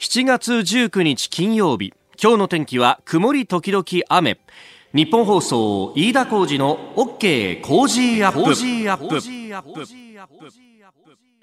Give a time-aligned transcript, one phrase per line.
[0.00, 1.92] 7月19日金曜日。
[2.18, 4.40] 今日の天気は曇り時々雨。
[4.94, 9.20] ニッポン放送飯田浩司の OK Cozy Up。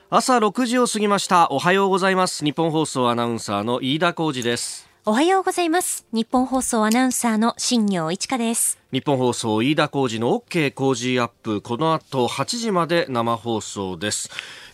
[0.10, 1.52] 朝6時を過ぎました。
[1.52, 2.44] おはようございます。
[2.44, 4.90] ニッポン放送アナウンサーの飯田浩司です。
[5.06, 6.08] おはようございます。
[6.12, 11.62] ニッポン放送アナウンサーの新行市佳ですニッポン放送飯田浩司の OK Cozy Up。
[11.62, 14.30] この後8時まで生放送です。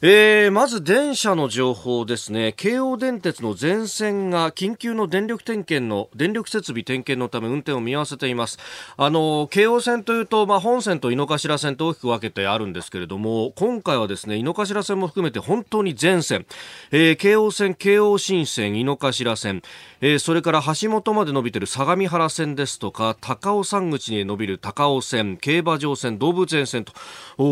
[0.06, 2.54] えー、まず電車の情報ですね。
[2.58, 8.60] 京王電鉄の全線が緊急の電力点検の電力設備点検のため運転を見合わせています。
[8.98, 16.46] あの京王線というと、まあ、本線と井の頭線と大きく分けてあるんですけれども今回はですね井の頭線も含めて本当に全線、
[16.92, 19.62] えー、京王線京王新線井の頭線、
[20.02, 26.94] えー、それから橋本まで伸びている相模原線ですとか高尾山口に伸びる高尾線競馬場線動物園線と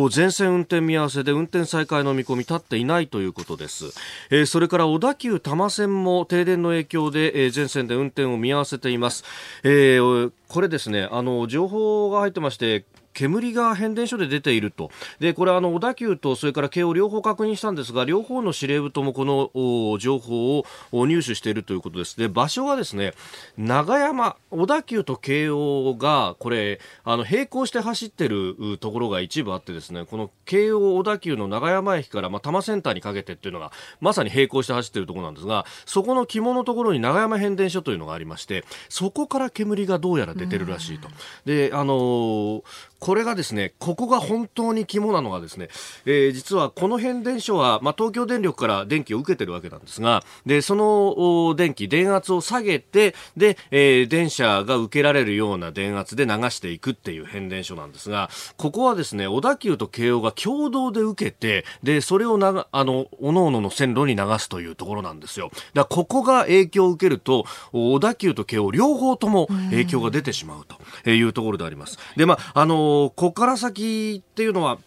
[0.10, 3.86] 全線運転見合わせで運転再開の見込み立っていないということです、
[4.30, 9.24] えー、それから小田急多摩線も停電の影響で、えー、全線で運転を見合わせています、
[9.64, 14.92] えー、これですねあの情報が入ってまして煙が変電所で出ていると。
[15.20, 22.18] で、これあの、小田急とそれから京王両方確認したんですが、両方の司令部ともこの情報を入手しているということです。
[22.18, 23.14] で、場所はですね、
[23.58, 41.10] 長山、小田急と京王が、これ、あの、並行して走ってるところが一部あってですね、この京王小田急の長山駅から、まあ、多摩センターにかけてっていうのが、まさに並行して走ってるところなんですが、そこの肝のところに長山変電所というのがありまして、そこから煙がどうやら出てるらしいと。
[41.46, 42.64] で、あのー
[43.02, 45.70] これがですね、ここが本当に肝なのがですね、
[46.06, 65.50] えー、実はこの変電所は、まあ、東京電力から電気を受けてるわけなんですが、で、その電気、電圧を下げて、で、えー、電車が受けられるような電圧で流していくっていう変電所なんですが、ここはですね、小田急と京王が共同で受けて、で、それをなあの、各々の線路に流すというところなんですよ。
[65.74, 70.66] だここが影響を受けると、小田急と京王両方とも影響が出てしまう
[71.04, 71.98] というところであります。
[72.16, 74.78] で、まあ、あのここから先っていうのは、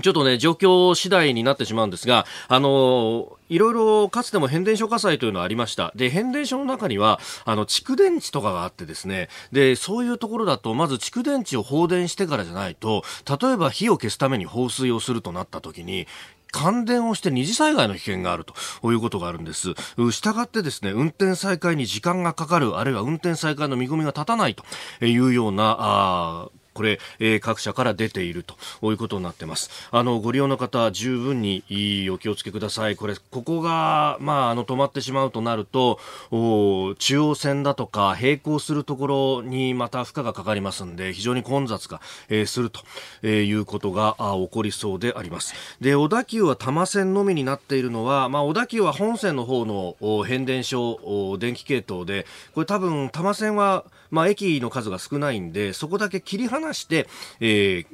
[0.00, 5.92] ちょっとね、状況次第になってしまうんですが、あのいろいろかつても変電所火災というのはありました。
[5.94, 16.06] で、変電所の中には、あの、蓄電池とかがあってですね、で、そういうところだと、まず蓄電池を放電してからじゃないと、例えば火を消すために放水をするとなった時に、
[16.52, 19.74] 感電をして二次災害の危険があるということがあるんです。
[20.10, 24.64] したがってですね、運転再開に時間がかかる、あるいは運転再開の見込みが立たないと
[25.04, 28.56] いうような、あこれ、えー、各社から出ていると
[28.90, 29.70] いうことになってます。
[29.90, 31.62] あの、ご利用の方、十分に
[32.10, 32.96] お気をつけください。
[32.96, 35.98] これ、ここが、まあ、あの、止まってしまうとなると、
[36.30, 42.80] 中央線だとか、並行するところにまた負荷がかかりますんで、非常に混雑が、えー、すると、
[43.22, 45.54] えー、いうことがあ起こりそうであります。
[45.80, 57.08] で、小田急は多摩線のみになっているのは、まあ、小田急は本線の方の変電所、電気系統で、これ多分、多摩線は、まあ、駅の数が少ないんで、そこだけ切り離して、
[57.40, 57.86] えー、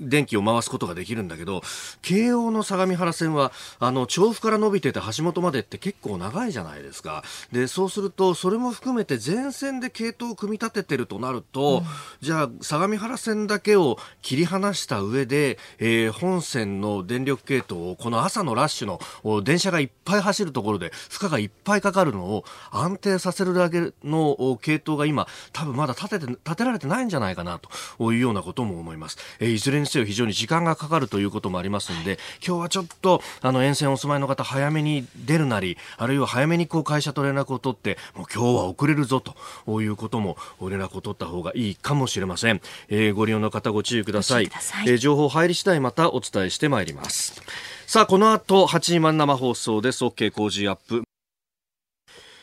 [0.00, 1.62] 電気を回すことができるんだけど、
[2.02, 7.22] 京王の相模原線は、あの、調布から伸びてて橋本までって結構長いじゃないですか。
[7.52, 11.84] で、そうすると、それも含めて全線で系統を組み立ててるとなると、うん、
[12.20, 27.58] じゃあ、相模原線だけを切り離した上で、えー、本線の電力系統を、この朝のラッシュの電車がいっぱい走るところで、負荷がいっぱいかかるのを安定させるだけの系統が今、多分まだ立てて、立てられてないんじゃないかな、
[27.98, 29.18] というようなことも思います。
[29.40, 42.60] えー、いずれにせよ非常に時間がかかるということもありますので、今日はちょっと、あの、沿線お住まいの方、早めに出るなり、あるいは早めにこう会社と連絡を取って、もう今日は遅れるぞということも連絡を取った方がいいかもしれません。
[42.88, 44.46] えー、ご利用の方ご注意ください。
[44.60, 47.42] さいえー、情報入り次第またお伝えしてまいります。
[47.86, 50.04] さあ、この後、8時万生放送です。
[50.04, 51.02] OK 工事アップ。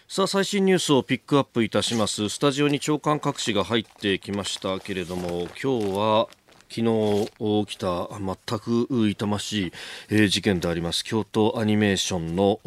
[0.10, 6.30] さあ最新ニュースをピックアップいたしますスタジオに長官各紙が入ってきましたけれども今日は
[6.70, 7.28] 昨日
[7.66, 9.72] 起きた全く痛まし
[10.10, 11.04] い事件であります。
[11.04, 12.60] 京都アニメーションの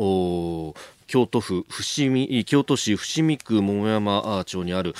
[1.06, 4.94] 京都府伏見京都市伏見区桃山町にある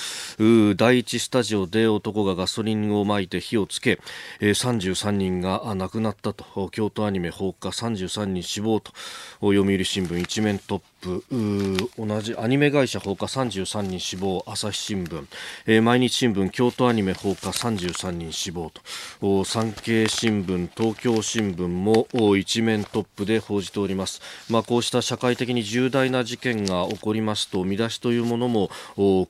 [0.77, 4.01] 第一スタジオで男がガソリンをまいて火をつけ
[4.41, 6.69] 33人が亡くなったと。
[6.71, 8.93] 京都アニメ放火33人死亡と。
[9.41, 15.27] 読売新聞一面トップ同じアニメ会社放火33人死亡朝日新聞、
[15.67, 19.45] えー、毎日新聞京都アニメ放火33人死亡と。
[19.45, 22.07] 産経新聞東京新聞も
[22.37, 24.21] 一面トップで報じております、
[24.51, 28.71] まあ、こうした社会的に重大な事件が起こりますと見出しというものも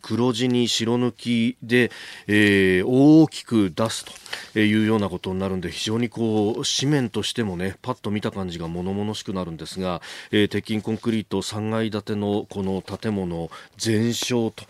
[0.02, 1.92] 黒字に白抜きで、
[2.26, 4.04] えー、大きく出す
[4.52, 10.02] というようなことになるんで非常にこう紙面としてもねパッと見た感じが物々しくなるんですが、
[10.32, 14.64] えー、鉄筋コンクリート3階建てのこの建物全焼と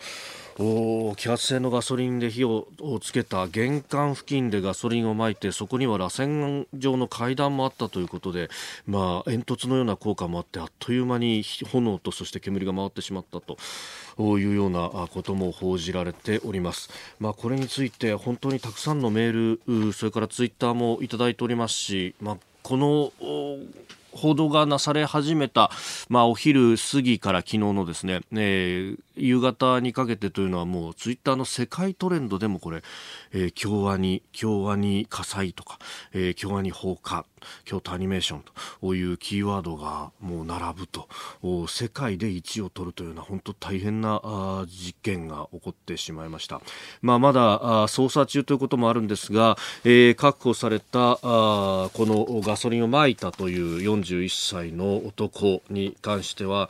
[0.63, 2.67] お揮発性のガソリンで火を
[3.01, 8.49] つけた玄関付近でガソリンをまいてそこには螺旋状の階段もあったということで、
[8.85, 13.57] まあ、煙突のような効果もあってあっという間に炎とそして煙が回ってしまったと
[14.37, 16.89] いうようなことも報じられております。
[17.19, 23.11] まあ、これについて本当にたくさんのメールそれからツイッターもいただいておりますし、まあ、この
[24.11, 25.71] 報道がなされ始めた、
[26.09, 32.81] まあ、お昼過ぎから昨日のですね、えー、夕方にかけてというのはもうツイッターの世界トレンドでもこれ、
[33.31, 35.79] えー、京アニ、京アニ火災とか、
[36.13, 37.25] えー、京アニ放火、
[37.65, 38.43] 京都アニメーション
[38.81, 41.07] というキーワードがもう並ぶと、
[41.67, 46.61] 世界で1位を取るというような本当大変な実験が起こってしまいました。
[47.01, 56.69] まあ、まだ捜査中ということもあるんですが、えー、確保されたあこのガソリンをまいたという41歳の男に関しては、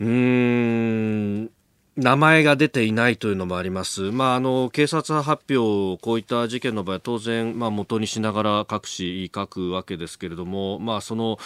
[0.00, 1.50] うーん、
[1.98, 4.12] 名前が出ていないというのもあります。
[4.12, 11.38] まあ、あの、警察発表、こういった事件の場合は当然、まあ、元にしながら各紙書くわけですけれども、まあ、その、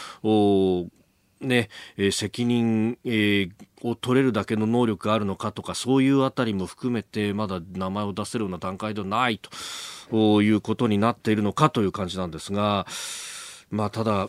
[1.40, 3.50] ね、えー、責任、えー、
[3.80, 9.40] を取れるだけの能力があるのかとか、そういうあたりも含めて、まだ名前を出せるような段階ではない
[10.10, 12.86] ということになっているのかという感じなんですが、
[13.70, 14.28] まあ、ただ、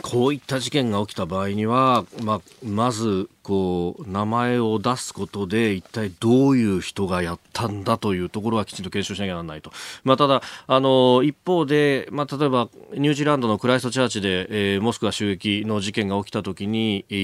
[0.00, 9.72] こういった事件が起きた場合には、まあ、まずこう名前を出すことで一体どういう人がやったんだというところはきちんと検証しなきゃならないと、
[10.04, 17.16] まあ、ただあの一方で、まあ、例えばニュージーランドのクライストチャーチで、えー、モスクワ襲撃の事件が起きた時に、ニ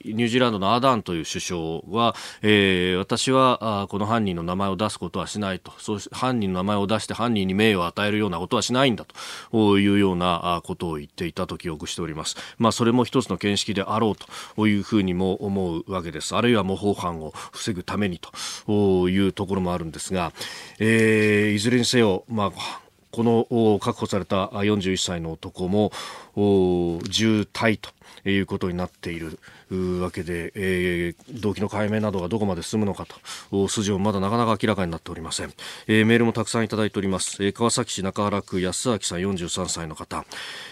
[0.00, 1.60] ュージーランドのアダンという首相
[1.90, 9.04] は、えー、私はあこの犯人の名前を出すことはしないとそう犯人の名前を出して犯人に名誉を与えるようなことはしないんだ
[9.50, 12.36] というようなことを言っていたと記憶しております。
[12.56, 14.16] まあ、それも一つの見識であろう
[14.56, 16.36] というふうにも思うわけです。
[16.36, 18.20] あるいは模倣犯を防ぐために
[18.64, 20.32] というところもあるんですが、
[20.78, 25.90] えー、いずれにせよ、まあ、この確保された41歳の男も
[26.36, 27.90] 重体と
[28.28, 29.38] いうことになっている。
[29.70, 33.06] わけで、えー、動機の解明などがどこまで進むのか
[33.50, 35.52] と筋もまだなかなか明らかになっておりません、
[35.86, 40.24] えー、メールもたくさんいただいております、えー、川崎市中原区安明さん43歳の方、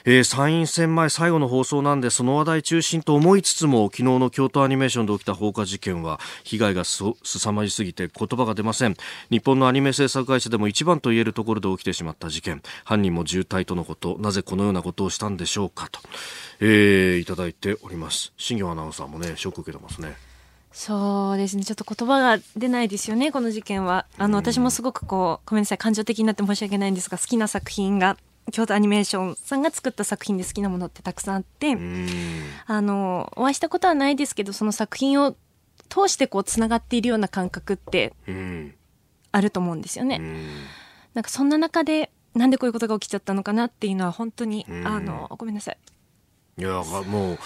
[0.05, 8.97] えー、参院選前最後の放送なんでその話題中心と思いつつも昨日の京都アニメーションで起きた放火事件は被害がすさまじすぎて言葉が出ません。
[9.31, 12.63] 日本のアニメ制作会社でも一番と言えるところで起きてしまった事件。
[12.85, 14.17] 犯人も渋滞とのこと。
[14.19, 16.01] なぜこのようなことをしたんでしょうかと、
[16.61, 18.33] えー、いただいております。
[18.37, 20.17] 新業アナウンサーもねショック受けてますね。
[20.73, 21.65] そうですね。
[21.65, 24.07] ちょっと言葉が出ないですよねこの事件は。
[24.19, 28.19] あの、私もすごくこうごめんなさい感情的になって申し訳ないんですが好きな作品が
[28.53, 31.77] 京都アニメーションさんが作った作品で好きなものってたくさんあって
[32.67, 35.35] あのお会いしたことはないですけどその作品を
[35.89, 38.13] 通してこうつながっているような感覚って
[39.33, 40.21] あると思うんですよね。
[41.15, 45.79] なんかそんな中でなんでこういうことが起きちゃったのかなっていうのは本当にあのごめんなさい。
[46.59, 47.39] いやもう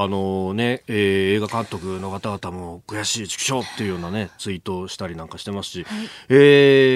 [0.00, 6.34] あのね、えー、映画監督の方々も悔しい畜生っていうようなね、ツイートをしたりなんかしてますし、はい、え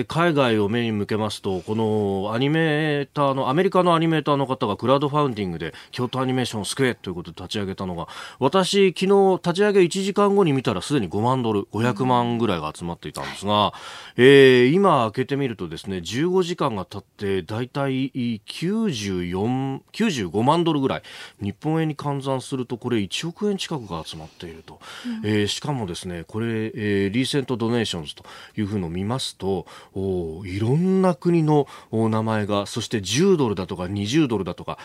[0.03, 8.07] ー、海外を目に向けますと、このアニメーターの、アメリカのアニメーターの方がクラウドファウンディングで京都アニメーションを救えということで立ち上げたのが、
[8.39, 13.73] 私、昨日立ち上げ1時間後に見たらすでに5万ドル、500万ぐらいが集まっていたんですが、
[14.17, 18.13] えー、今開けてみるとですね、15時間が経って、だいたい
[18.47, 21.03] 94、95万ドルぐらい、
[21.41, 28.25] 日本円に換算するとこれれ1億円近くが集まっていると、うん、えー、しかもですねこれ、えー、リーセントドネーションズと
[28.57, 34.79] いうふうのを見ますとおいろんな国のお名前がそして10ドルだとか20ドルだとか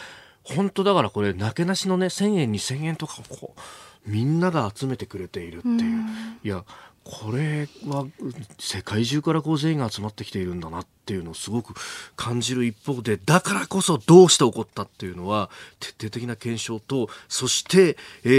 [0.43, 3.59] 本当だからこれなけなしのね1000円2000円とかこう
[4.09, 6.63] みんなが集めてくれているっていう、うん、いや
[7.09, 8.05] これは
[8.59, 11.73] 世界中からこう全員が集まってきているんだなっていうのをすごく
[12.17, 15.49] 感じる一方でだからこそどうして起こったっていうのは
[15.79, 17.95] 徹底的な検証とそして、
[18.25, 18.29] え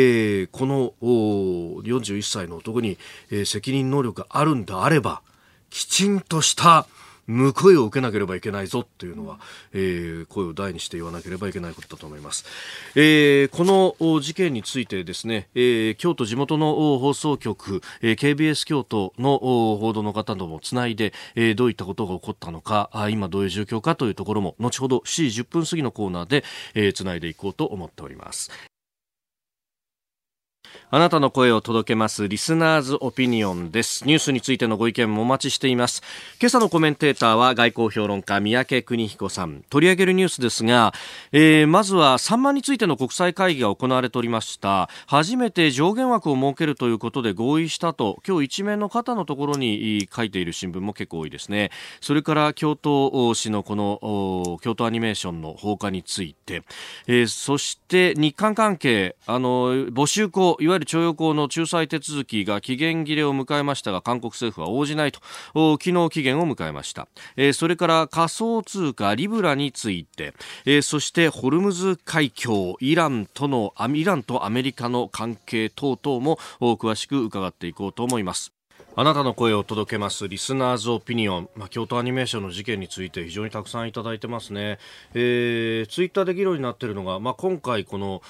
[0.43, 2.99] ー、この41歳の男に、
[3.31, 5.23] えー、責任能力があるんであれば
[5.71, 6.87] きちんとした
[7.29, 9.39] 報いを受けなければいけないぞっていうのは、
[9.73, 12.45] えー、声を大にして言わなければいけないことだと思います。
[12.95, 26.45] えー、この事件についてですね、えー、京都地元の放送局、えー、KBS 京都の報道の方ともつないで、えー、どういったことが起こったのか、あ今どういう状況かというところも、後ほど7時10分過ぎのコーナーで、
[26.75, 28.51] えー、つないでいこうと思っております。
[30.91, 34.07] あなたの声を届けますリスナーズオピニオンです。
[34.07, 36.03] ニュースについてのご意見もお待ちしています。
[36.41, 39.65] 今朝のコメンテーターは外交評論家三宅邦彦さん。
[39.69, 40.95] 取り上げるニュースですが、
[41.33, 44.89] えー、まずはサンマについての国際会議が行われておりました。
[45.07, 51.71] 初めて上限枠を設けるということで合意したと、今日一面の肩のところに書いている新聞も結構多いですね。
[52.01, 56.63] それから京都市のこの京都アニメーションの放火について、
[57.07, 65.21] えー、そして日韓関係、あの、募集校、いわゆる徴用工の仲裁手続きが期限切れを迎えましたが韓国政府は応じないと
[65.55, 70.35] 昨日期限を迎えました、えー、それから仮想通貨リブラについて、
[70.65, 78.58] えー、そしてホルムズ海峡イランとのイランとアメリカの関係等々も詳しく伺っていこうと思います。
[78.97, 84.79] あなたの声を届けますリスナーズオピニオン、まあ、京都アニメーションの事件について非常にたくさんいただいてますね、
[85.15, 88.23] えー、ツイッターで議論になっているのが、まあ、今回この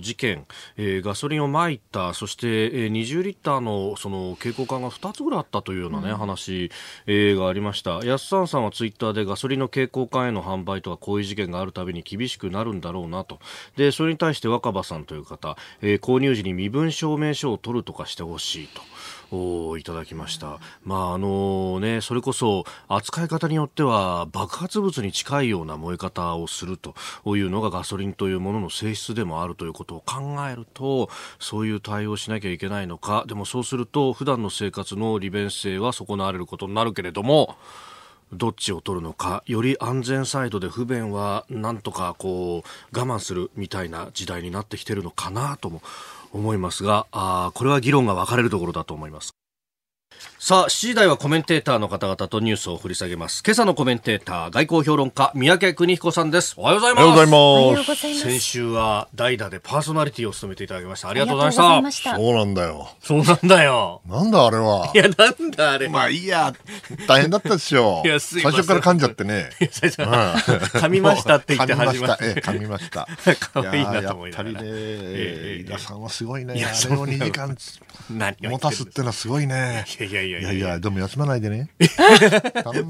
[0.00, 0.46] 事件、
[0.78, 6.70] えー、ガソリンをまいたそして、えー、20リッターのその蛍光管が2つぐらいあったというようなね、うん、話、
[7.06, 8.00] えー、がありました。
[8.04, 13.38] 安さんさんはツイッターでガソリンの蛍光管への販売とかこういう事件があるたびに厳しくなるんだろうなと。
[13.76, 18.80] でそれに対して若葉さんという方、えー、購入時に身分証明書を取るとかしてほしいと。
[19.34, 20.58] をいただきました。
[20.84, 26.94] まああのね、それこそ扱い方によっては爆発物に近いような燃え方をすると
[27.36, 37.56] いうのがガソリンというものの性質でもあるということを考えると、そういう対応しなきゃいけないのか、でもそうすると普段の生活の利便性は損なわれることになるけれども、
[38.32, 45.82] どっちを取るのかより安全サイドで不便はなんとかこう我慢するみたいな時代になってきてるのかなとも
[46.34, 49.34] 思いますがあこれは議論が分かれるところだと思います。
[50.46, 53.42] さあ、7時台はコメンテーターの方々とニュースを掘り下げます。
[53.42, 56.52] 今朝のコメンテーター、外交評論家、三宅邦彦さんです。
[56.58, 57.04] おはようございます。
[57.06, 58.20] おはようございます。
[58.20, 61.08] 先週は代打でパーソナリティを務めていただきました。
[61.08, 62.16] ありがとうございました。
[62.16, 62.90] そうなんだよ。
[63.00, 64.02] そうなんだよ。
[64.06, 64.92] なんだあれは。
[64.94, 65.88] いや、なんだあれ。
[65.88, 66.52] まあいいや、
[67.08, 68.02] 大変だったでしょ。
[68.04, 69.48] いや、最初から噛んじゃってね。
[69.72, 72.22] 最初噛みましたって言って始まった。
[72.22, 73.08] ええ、噛みました。
[73.54, 74.50] 可愛いなと思いながら。
[74.50, 76.52] やっぱりね、飯田さんはすごいね。
[76.52, 77.56] あれを2時間
[78.42, 79.86] 持たすってのはすごいね。
[79.98, 81.70] いやいやいやいやいや、でも休まないでね。
[81.78, 81.84] プ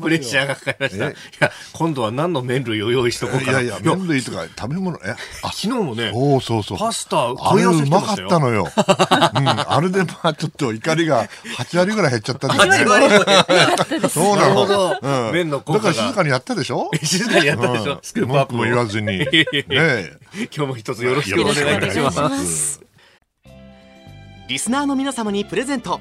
[0.09, 1.09] レッシャーがかかりました。
[1.09, 3.61] いや、今度は何の麺類を用意しとこうかな。
[3.61, 5.17] いやいや、麺類とか食べ物、え、あ、
[5.49, 6.79] 昨日もね、おそうそう。
[6.79, 8.69] パスタ、あれうまかったのよ。
[8.77, 11.29] うん、あれでまあちょっと怒りが
[11.59, 14.09] 8割ぐらい減っちゃったんですね。
[14.09, 14.99] そうなの。
[15.29, 16.91] うん、麺のだから静かにやったでしょ？
[17.03, 19.19] 静かにやったでしょ、スクープアップも言わずに。
[19.69, 22.81] ね今日も一つよろしくお願いいたします。
[24.49, 26.01] リスナーの皆様にプレゼント。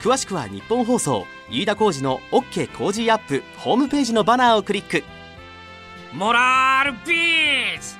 [0.00, 5.04] 詳しくは日本放送飯田浩司の OK 工事アップホームページのバナーをクリック。
[6.14, 7.98] モラルビーズ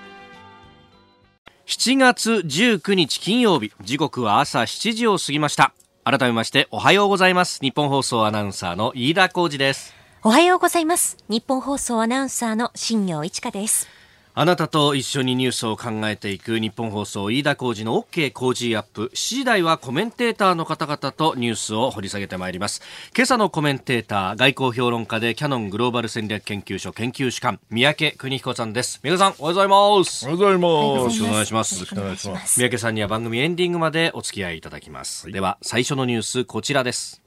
[1.66, 5.74] 7月19日金曜日時刻は朝7時を過ぎました。
[6.02, 7.60] 改めましておはようございます。
[7.60, 9.94] 日本放送アナウンサーの飯田浩司です。
[10.22, 11.18] おはようございます。
[11.28, 13.99] 日本放送アナウンサーの新業一華です
[14.40, 19.10] あなたと一緒にニュースを考えていく日本放送飯田浩司の OK 工事アップ。
[19.12, 22.80] 7時台はコメンテーターの方々とニュースを掘り下げてまいります。
[23.14, 29.00] 今朝のコメンテーター外交評論家でキャノングローバル戦略研究所研究主幹三宅邦彦さんです。
[29.02, 30.24] 三宅さんおはようございます。
[30.24, 30.96] おはようございます。
[30.96, 31.74] よろしくお願いします。
[31.74, 32.60] よろしくお願いします。
[32.60, 37.20] 三宅さんには番組エンディングまでお付き合いいただきます、はい、では最初のニュースこちらです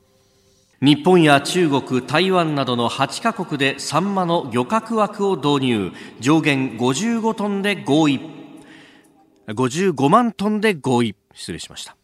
[0.83, 5.91] 日本や中国、台湾などの8カ国でサンマの漁獲枠を導入。
[6.19, 8.19] 上限55トンで合意。
[9.47, 11.15] 55万トンで合意。
[11.33, 11.95] 失礼しました。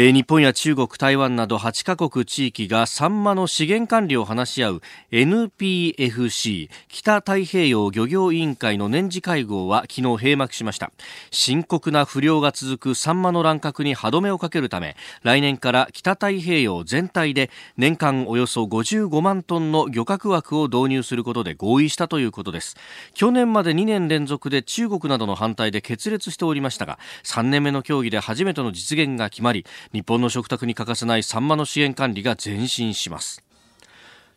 [0.00, 10.92] えー、日本や中国、台湾など8カ国地域がサンマの資源管理を話し合う NPFC 北太平洋漁業委員会の年次会合は昨日閉幕しました。
[11.32, 22.76] 深刻な不漁が続くサンマの乱獲に歯止めをかけるため来年から北太平洋全体で年間およそ55万トンの漁獲枠を導入することで合意したということです。
[23.14, 33.42] 去年まで2年連続で中国などの反対で決裂しておりましたが3年目の協議で初めての実現が決まり日本の食卓に欠かせないサンマの資源管理が前進します。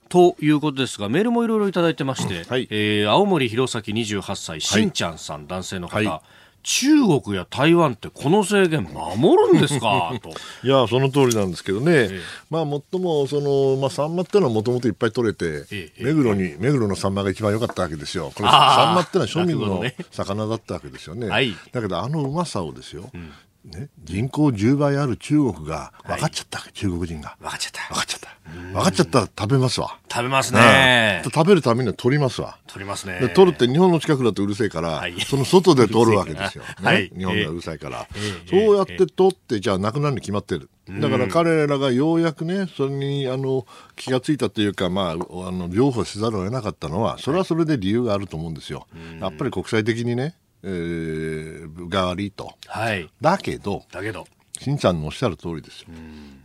[0.10, 6.22] ということですがメールもいろいろいただいてまして、はい、えー、青森弘前28歳しんちゃんさん、男性の方、はい。
[6.64, 10.14] 中国や台湾ってこの制限守るんですか？
[10.22, 10.30] と。
[10.64, 18.32] いやその通りなんですけどね、ええ、まあもっともその、まあ、サンマっていうのはもともといっぱい取れて、え、目黒に目黒のサンマが一番良かったわけですよ。
[18.36, 21.32] これサンマってのは庶民の魚だったわけですよね、ね。
[21.32, 23.32] はい、だけどあのうまさをですよ、うん
[23.64, 27.38] ね、人口10倍ある中国が分かっちゃった、はい、中国人が。
[27.40, 27.94] 分かっちゃった。
[27.94, 28.32] 分かっちゃった。
[28.74, 30.00] 分かっちゃったら食べますわ。
[30.12, 32.58] 食べますね、うん、食べるためには取りますわ。
[32.68, 33.20] 取りますね。
[33.20, 40.70] で取るって日本の近くだとうるせえから、はい、その外で取るわけですよ、ね はい、日本がうるさいから、えー、そうやって取ってじゃあなくなるに決まってる。
[40.90, 43.66] だから彼らがようやくねそれにあの
[43.96, 48.88] 気がついたというか、まあ、あの譲歩せざるを得なかったのはそれはそれで理由があると思うんですよ。
[49.22, 54.26] やっぱり国際的にねえー、が悪いと、はい、だけどだけど。
[54.60, 55.88] しんちゃんのおっしゃる通りですよ、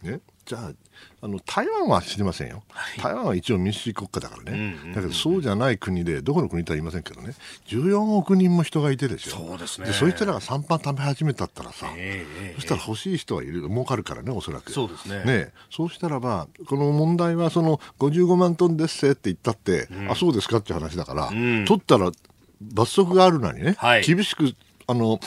[0.03, 0.73] ね、じゃあ
[1.21, 7.35] あの台湾は知りませんよ、はい、台湾は一応民主主義国家だからね、だけどそうじゃない国でどこの国とは言いませんけどね。
[7.67, 9.37] 14億人も人がいてですよ。
[9.37, 9.89] そうですね。
[9.89, 14.73] でそいつらが3パン食べ始めたったらさ、えー、そしたら欲しい人はいる儲かるからねおそらく。
[14.73, 15.25] そうですね。
[15.25, 15.53] ね。
[15.71, 22.11] そうしたらばこの問題はその55万トンですって言ったって、うん、あそうですかっていう話だから、うん、取ったら
[22.61, 24.55] 罰則があるのにね、はい、厳しく
[24.87, 25.21] あの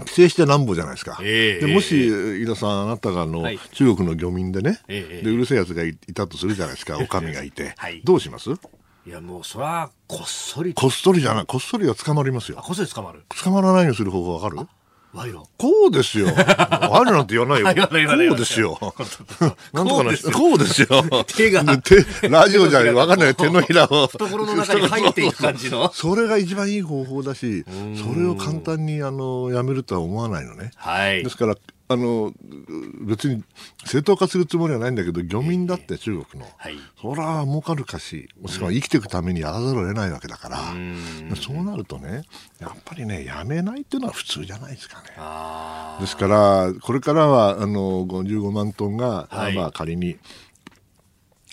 [0.00, 2.08] 規制してなんぼじゃないですか、えー、でもし、
[2.42, 8.50] 井田さん、あなたがあの、はい、中国の漁民でね、えー、でうるせえやつがいたとするじゃないですか、おかみがいて、はい、どうします？
[9.06, 10.72] いやもうそれはこっそり。
[10.72, 12.58] こっそりじゃないこっそりは捕まりますよ。
[12.62, 13.22] こっそり捕まる。
[13.42, 14.66] 捕まらないようにする方法わかる？
[15.14, 16.26] 賄賂こうですよ。
[16.26, 17.88] 賄賂なんて言わないよ。
[17.88, 18.78] こうですよ。
[19.72, 20.88] なんとかなこうですよ。
[21.26, 21.64] 手が。
[21.78, 23.34] 手、ラジオじゃわかんない。
[23.36, 24.08] 手のひらを。
[24.08, 25.90] 懐の中に入っていく感じの。
[25.94, 27.64] それが一番いい方法だし、
[27.96, 30.72] それを簡単にあのやめるとは思わないのね。
[30.74, 31.22] はい。
[31.22, 31.54] ですから
[31.86, 32.32] あの
[33.02, 33.44] 別に
[33.84, 42.22] 正当化するつもりはないんだけど漁民だって中国の、はい、そりゃ儲かるかしもしくは生きていくためにやらざるを得ないわけだから、うそうなるとね
[42.58, 46.00] やっぱりねやめないっていうのは普通じゃないですかね。
[46.00, 50.16] ですからこれからはあの55万トンが、はい、まあ、仮に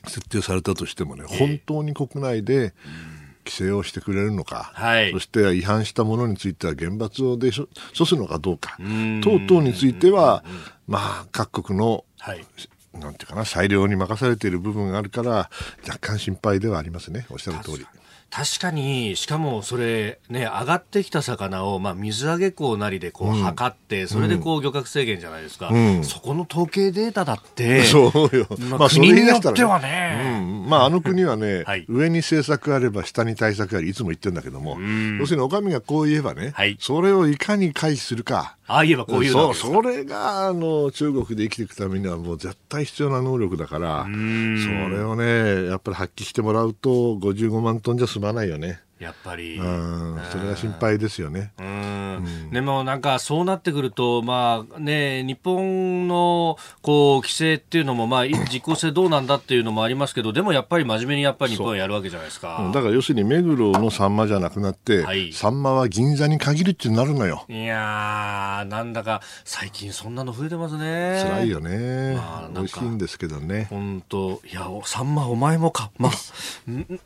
[0.07, 7.51] 設定されたとしてもね、本当に国内で、うん規制をしてくれるのか、はい、そして違反したものについては厳罰をで
[7.97, 10.43] 処すのかどうか、等々については、
[10.87, 12.45] まあ、各国の、はい、
[12.93, 15.49] なんていうかな、裁量に任されている部分があるから、
[15.87, 17.85] 若干心配ではありますね、おっしゃる通り。
[18.31, 34.79] 確かに、しかもそれ、ね、上がってきた魚を、まあ、水揚げ港なりでこう測って、うん、それでこう漁獲制限じゃないですか、うん、そこの統計データだって、そうよ、まあ、国によってはね、うん、まあ、あの国はね、 はい、上に政策あれば下に対策あり、いつも言ってるんだけども、
[35.19, 38.55] 要するにお上がこう言えばね、はい、それをいかに回避するか。
[38.71, 39.53] ああ言えばこういうそう。
[39.53, 48.81] それがあの中国で生きていくためにはもう絶対必要な能力だからそれをねやっぱり発揮してもらうと55万トンじゃ済まないよね。
[49.01, 51.53] やっぱり、うん、それが心配ですよね。
[51.59, 62.69] うん、でもなんかそうなってくると、まあね、日本のこう規制っていうのも、まあ、 実効性どうなんだっていうのもありますけど、でもやっぱり真面目にやっぱり日本はやるわけじゃないですか。
[62.71, 67.45] だから要するに目黒のサンマじゃなくなって、はい、サンマは銀座に限るってなるのよ。
[67.49, 71.23] いやー、なんだか最近そんなの増えてますね。
[71.23, 72.13] 辛いよね。
[72.17, 73.65] まあ、美味しいんですけどね。
[73.71, 75.89] 本当いや、サンマお前もか。
[75.97, 76.11] まあ、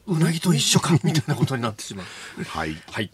[0.08, 2.43] うなぎと一緒か、みたいなことになってしまう。
[2.43, 2.76] はい。
[2.91, 3.12] はい。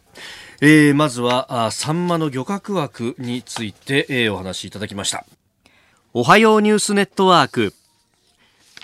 [0.62, 5.26] えー、まずはあサンマの漁獲枠について、えー、お話しいただきました。
[6.14, 7.74] おはようニュースネットワーク。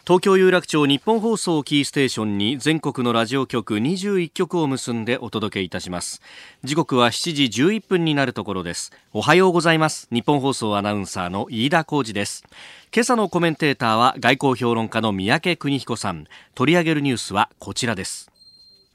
[0.08, 6.22] 東京有楽町日本放送キーステーションに全国のラジオ局21局を結んでお届けいたします。
[6.64, 8.94] 時刻は7時11分になるところです。
[9.12, 10.08] おはようございます。
[10.10, 12.46] 日本放送アナウンサーの飯田浩二です。
[12.96, 16.26] 今朝のコメンテーターは外交評論家の三宅邦彦さん。
[16.56, 18.32] 取り上げるニュースはこちらです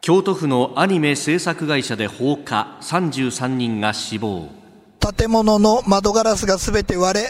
[0.05, 4.49] 京都府のアニメ制作会社で放火33人が死亡。
[5.17, 7.27] 建物の窓ガラスがすべて割れ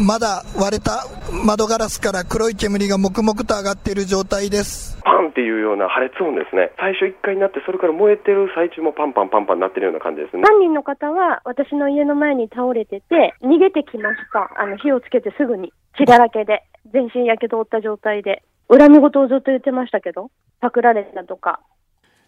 [0.00, 1.04] まだ割れた
[1.44, 4.98] 窓ガラスから黒い煙がもくもくと上がっている状態です。
[5.04, 6.72] パンっていうような破裂音ですね。
[6.78, 10.42] 最初1回になってそれから燃えてる最中もパンパンパンパンになってるような感じですね。
[10.42, 14.48] 犯人の方は私の家の前に倒れてて逃げてきました。
[14.56, 20.30] あの火をつけてすぐに血だらけで全身やけどを負った状態で恨み事をずっと言ってましたけど
[20.62, 21.60] パクられたとか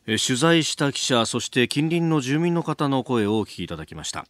[0.04, 4.26] 取材した記者そして近隣の住民の方の声をお聞きいただきました。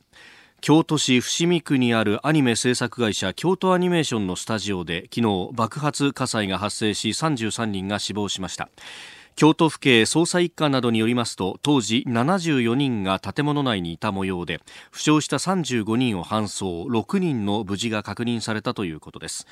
[0.61, 8.69] 京都市伏見区にあるアニメ制作会社京都アニメーションのスタジオで昨日爆発火災が発生し33人が死亡しました。
[9.35, 19.47] 京都府警捜査一課などによりますと当時74人が建物内にいた模様で負傷した35人を搬送6人の無事が確認されたということです。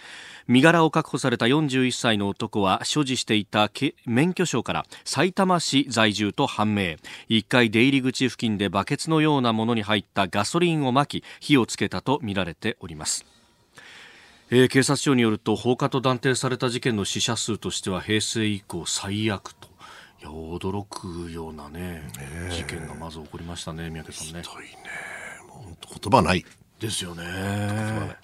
[0.47, 3.71] 身柄を確保された41歳の男は所持していた
[4.07, 6.97] 免許証から埼玉市在住と判明。
[7.29, 13.25] 1階出入り口付近でバケツのようなものに入ったガソリンをまき火をつけたとみられております。
[14.53, 19.70] えー、警察庁によると放火と断定された事件の死者数としては平成以降最悪と。
[20.21, 24.43] いや驚くようなね、ね事件がまず起こりましたね、三宅さんね。
[24.43, 24.71] ひどいね。
[25.49, 26.45] もう言葉ない。
[26.79, 27.25] ですよね。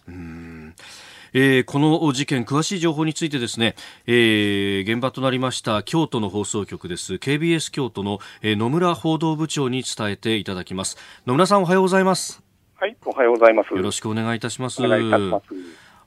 [0.08, 0.74] うん
[1.32, 7.14] えー、この事件、詳しい情報についてですね、えー、現場となりました京都の放送局です。
[7.14, 10.98] KBS 京都の、えー、野村報道部長に伝えていただきます。
[11.26, 12.42] 野村さんおはようございます。
[12.76, 13.74] はい、おはようございます。
[13.74, 14.82] よろしくお願いいたします。
[14.84, 15.44] お願いいたします。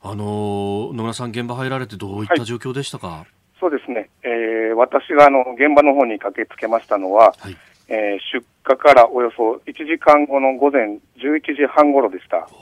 [0.02, 3.08] あの野村さん、現場入られてどういった状況でしたか？
[3.08, 7.57] はいそうですね、えー、私があの現場の方に駆けつけましたのは、はい、
[7.89, 12.47] えー、出火からおよそ1時間後の午前11時半ごろでした。
[12.47, 12.53] す、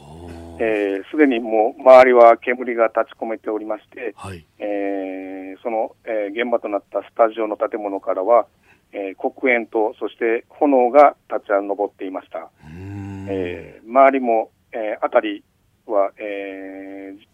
[0.59, 8.47] えー、で、にもう周りは煙が立ち込めておりまして、はい、えー、その、えー、現場となったスタジオの建物からは、
[8.91, 12.49] えー、黒煙とそして炎が立ち上っていました。
[13.29, 15.43] えー、周りも、えー、辺り
[15.85, 17.26] は、えー、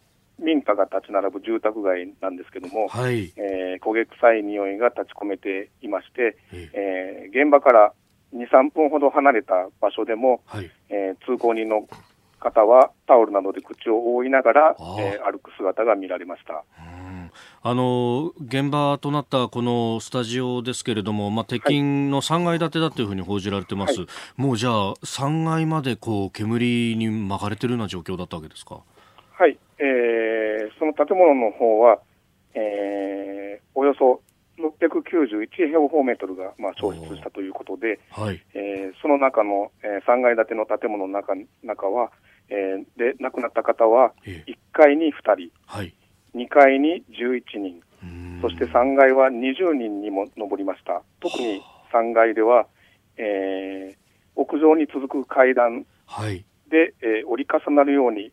[0.44, 7.94] 民家が立ち並ぶ住宅街なんですけども、はい、えー、焦げ臭い匂いが立ち込めていまして、えー、現場から
[8.36, 11.88] 2、3分ほど離れた場所でも、はい、えー、通行人の
[12.40, 16.64] 方はタオルなどで口を覆いながら、えー、歩く姿が見られました。
[17.66, 28.82] あの現場となったこのスタジオですけれども、まあ、鉄筋の3階建てだというふうに報じられてます、はい、もうじゃあ、3階までこう煙に巻かれてるような状況だったわけですか？
[29.34, 32.00] はい、えー、その建物の方は、
[32.54, 34.22] えー、およそ
[34.60, 42.12] 691平方メートルが、まあ、消失したということで、はい、えー、その中の、えー、3階建ての建物の中中は、
[42.50, 45.94] えー、で亡くなった方は1階に2人、はい、
[46.36, 47.82] 2階に11人、
[48.42, 51.02] そして3階は20人にも上りました。
[51.20, 52.68] 特に3階では、
[53.18, 53.96] えー、
[54.36, 55.86] 屋上に続く階段
[56.74, 58.32] で、えー、折り重なるように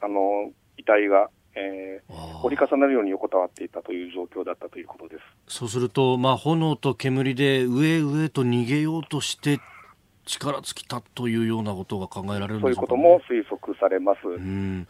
[0.00, 5.56] あの遺体が、えー、折り重なるように横たわっていたという状況だったということです。
[5.58, 9.60] そうすると、まあ、炎と煙で上上と逃げようとして
[10.24, 14.20] 力尽きたというようなことが考えられるんですか、ね、そういうことも推測されます。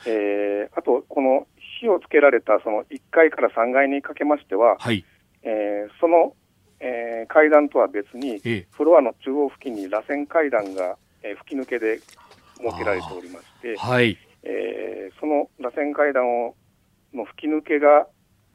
[0.07, 1.49] えー、あと、この
[1.81, 5.05] 火をつけられたその1階から3階にかけましては、はい、
[5.43, 6.35] えー、その、
[6.79, 8.39] えー、階段とは別に、
[8.71, 11.99] フロアの中央付近に螺旋階段が、えー、吹き抜けで
[12.63, 16.55] 設けられておりまして、はい、えー、その螺旋階段を
[17.15, 18.07] の吹き抜けが、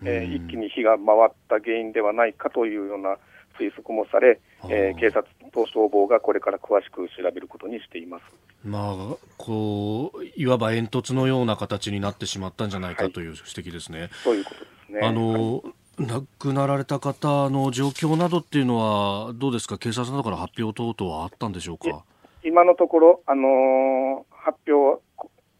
[0.03, 3.17] えー、一気に火が回った原因ではないかというような
[3.59, 4.39] 推測もされ、
[4.69, 8.23] えー、警察と消防がこれから詳しく調べることにしています。
[8.63, 14.01] まあ、こういわば煙突のような形になってしまったんじゃないかという指摘ですね。
[14.01, 14.99] はい、そういうことですね。
[15.03, 22.03] あの、はい亡くなられた方の状況などっていうのは、どうですか、警察などから発表等々はあったんでしょうか？
[22.47, 25.03] 今のところ、あのー、発表、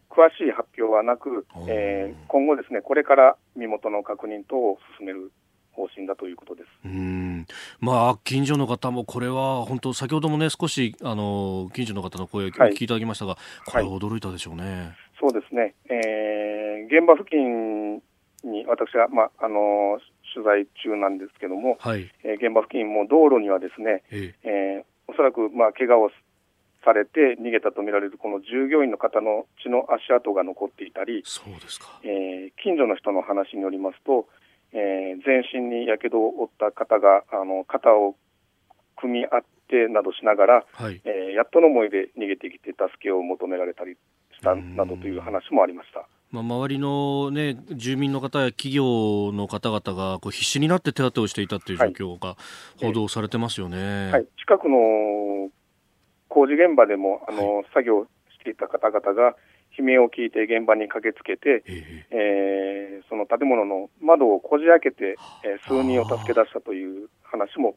[0.08, 5.30] 詳しい発表はなく、えー、今後ですね、これから身元の確認等を進める
[5.72, 6.66] 方針だということです。
[6.86, 7.46] うん。
[7.78, 12.74] まあ、近所の方もこれは本当、先ほどもね、少しあの近所の方の声を聞い。
[12.74, 14.62] ていただきましたが、はい、これは驚いたでしょうね。
[14.62, 17.96] はい、そうですね、えー、現場付近
[18.44, 20.00] に私は、まあ、あの
[20.34, 24.34] 取材中なんですけども、はい、えー、現場付近も道路にはですね、え。
[24.42, 26.10] えー、おそらく、まあ、怪我を
[26.84, 34.28] されて逃げたとみられるこの従業員の方の血の足跡が残っていたり、そうですか、えー、近所の人の話によりますと、
[34.72, 38.16] えー、全身にやけどを負った方があの肩を
[38.96, 43.96] 組み合ってなどしながら、はい、えー、やっとの思いで逃げてきて助けを求められたり
[44.32, 46.06] したなどという話もありました。
[46.30, 52.36] まあ、周りの、ね、住民の方や企業の方々がこう必死になって手当てをしていたという状況が
[52.82, 54.76] 報道されてますよね、はい、はい、近くの
[56.38, 58.06] 工事現場でもあの、はい、作業
[58.38, 59.34] していた方々が
[59.76, 62.16] 悲鳴を聞いて現場に駆けつけて、えー、
[62.98, 67.74] えー、その建物の窓をこじ開けて、えー、数人を助け出したという話も、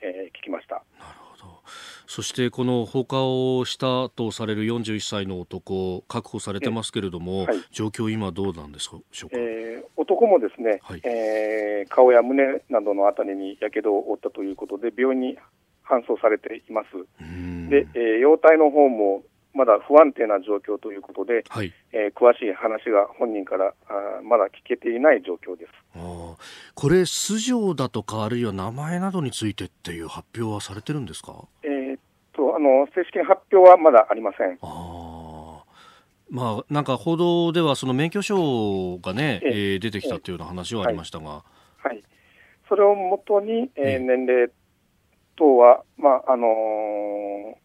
[0.00, 0.76] えー、聞きました。
[0.98, 1.62] なるほど。
[2.06, 15.38] そしてこの放火をしたとされる41歳の男、確保されてますけれども、はい、状況、今どうなんでしょうか、えー、男もですね、はい、えー、顔や胸などのあたりにやけどを負ったということで、病院に
[15.88, 16.88] 搬送されています。
[17.70, 19.22] で、えー、容体の方も
[19.54, 21.72] まだ不安定な状況ということで、はい。
[21.92, 25.72] えー詳しい話が本人からあーまだ聞けていない状況です。
[25.96, 26.36] あー。
[26.74, 31.32] これ、素性だとか、あるいは名前などについてっていう発表はされてるんですか？
[31.62, 32.00] えーっ
[32.34, 34.58] とあの正式な発表はまだありません。
[34.62, 35.64] ああ。
[36.30, 39.72] まあ、なんか報道では、その免許証がね、ええ。
[39.72, 41.42] えー出てきたっていうような話はありましたが、
[41.78, 42.02] はい、
[42.68, 43.96] それをもとに、えええ。
[43.96, 44.50] ー年齢
[45.38, 47.58] 等は、まああのー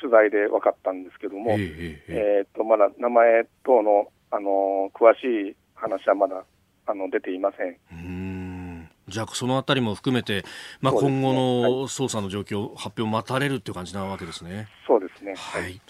[0.00, 6.44] 取材で分かったんですけども、えええーとまだ名前等の、あのー詳しい話はまだ
[6.86, 7.76] あの出ていません。
[7.92, 10.44] うんじゃあ、そのあたりも含めて、
[10.80, 14.66] まあ、今後の捜査の状況、発表を待たれるっていう感じなわけですね。
[14.86, 15.34] そうですね。
[15.36, 15.80] はい。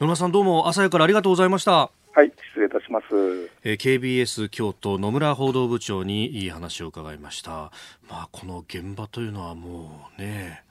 [0.00, 1.90] 野村さん、どうも朝早くからありがとうございました。
[2.14, 3.06] はい、失礼いたします。
[3.64, 7.72] えー KBS 京都野村報道部長にいい話を伺いました。
[8.08, 10.62] まあ、この現場というのはもうね、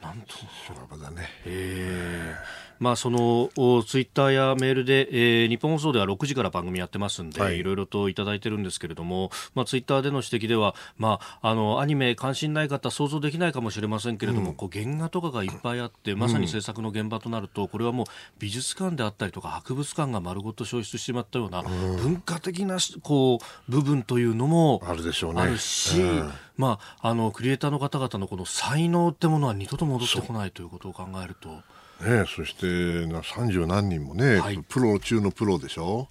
[0.00, 0.28] なんと、
[0.66, 1.28] 修羅場だね。
[1.44, 18.06] えーまあ、そのおツイッターやメールで、えー日本放送では6時から番組やってますんで、はいい、ろいろといただいてるんですけれども、まあ、ツイッターでの指摘では、まあ、あのアニメ関心ない方想像できないかもしれませんけれども、こう原画とかがいっぱいあってまさに制作の現場となると、これはもう
[18.40, 25.42] 美術館であったりとか博物館が丸ごと消失してしまったような、文化的なしこう部分というのもあるでしょうね。
[25.42, 31.62] あるし、うんまあ、あのクリエイターの方々のこの才能ってものは二度と戻ってこないということを考えると。
[32.04, 32.66] ね、そして
[33.06, 34.58] な30何人もね、はい。
[34.68, 36.08] プロ中のプロでしょ？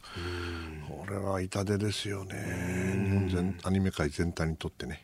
[0.87, 2.35] これは痛手ですよね。
[3.03, 5.03] 日本全アニメ界全体にとってね。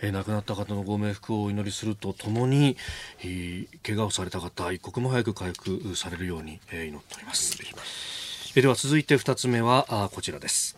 [0.00, 2.76] えー亡くなった方のご冥福をお祈りするとともに、
[3.20, 7.58] えー怪我をされた方一刻も早く回復されるように、えー祈っております。
[7.60, 10.76] えーでは続いて2つ目はあーこちらです。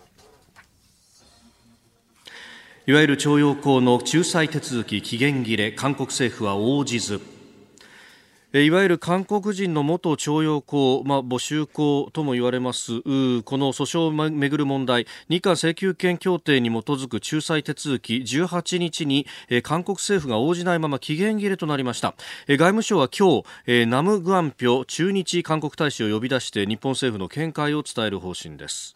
[2.87, 7.15] いわゆる徴用工の仲裁手続き期限切れ韓国政府は応じず。
[7.15, 7.34] えー
[8.57, 15.09] いわゆる韓国人の元徴用工、まあ、募集工とも言われますこの訴訟をめぐる問題。
[15.29, 19.27] 日韓請求権協定に基づく仲裁手続き18日に、
[19.65, 22.15] 韓国政府が応じないまま期限切れとなりました、
[22.47, 28.95] 外務省は今日、ナム・グアンピョ駐日韓国大使を呼び出して日本政府の見解を伝える方針です。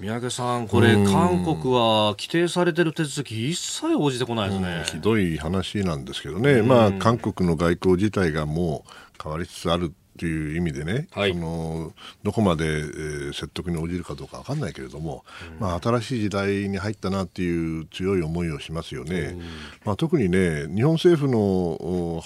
[0.00, 4.82] 三宅さん、これ韓国は規定されている手続き一切応じてこないですね。
[4.86, 11.32] ひどい話なんですけどね、まあ、韓国の外交自体がもう変わりつつあるっていう意味でね、はい。
[11.32, 15.24] そのどこまで、えー説得に応じるかどうか分かんないけれども、
[15.58, 19.36] まあ、新しい時代に入ったなっていう強い思いをしますよね。
[19.84, 22.22] まあ、特にね日本政府の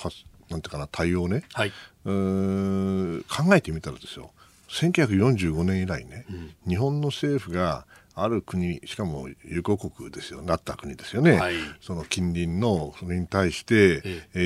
[0.50, 1.72] なんていうかな対応ね、はい。
[2.04, 4.30] う考えてみたらですよ
[4.72, 6.24] 1945年以来ね、
[6.66, 11.54] 日本の政府がある国しかも友好国ですよなった国ですよね、はい。
[11.80, 14.38] その近隣のそれに対して、ええ。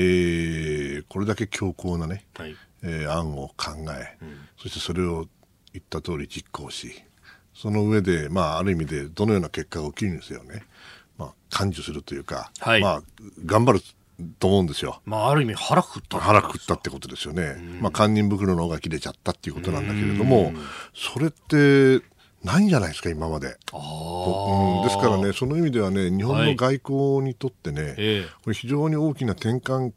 [0.99, 2.55] ーこれだけ強硬なね、はい。
[2.83, 4.17] えー案を考え、
[4.57, 5.27] そしてそれを
[5.73, 7.03] 言った通り実行し
[7.53, 10.63] その上で、まあ、ある意味でどのような結果が起きるんですよね、
[11.17, 12.81] まあ、感受するというか、はい。
[12.81, 13.01] まあ、
[13.45, 13.79] 頑張る
[14.39, 15.01] と思うんですよ。
[15.05, 16.17] まあ、ある意味腹くくった。
[16.17, 17.55] 腹くくったってことですよね。
[17.81, 20.53] まあ、堪忍袋の方が切れちゃったっていうことなんだけれども、
[20.93, 22.01] それって
[22.43, 23.57] ないんじゃないですか、今まで。
[23.73, 29.91] あうん、ですからね、その意味ではね、日本の外交にとってね、ええこれ非常に大きな転換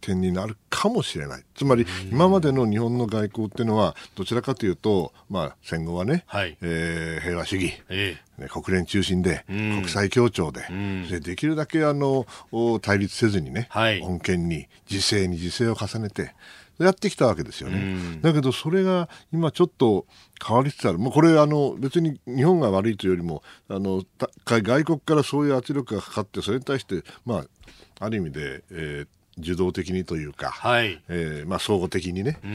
[0.00, 1.44] 点になるかもしれない。
[1.54, 6.56] つまり、今までの日本の外交っていうのは、どちらかというと、まあ、戦後はね、はい。
[6.62, 9.80] えー平和主義、えね、国連中心で、ん。
[9.80, 11.08] 国際協調で、ん。
[11.08, 14.00] でできるだけあのお対立せずにね、はい。
[14.02, 16.34] 穏健に自制に自制を重ねて
[16.78, 18.18] やってきたわけですよね。
[18.20, 20.06] だけどそれが今ちょっと
[20.46, 20.98] 変わりつつある。
[20.98, 27.44] もうこれあの別に日本が悪いというよりもあのた外国からそういう圧力がかかってそれに対してまあ
[27.98, 31.00] ある意味で、えー受動的にというか、はい。
[31.08, 32.44] えーまあ、総合的にね、ん。
[32.44, 32.50] え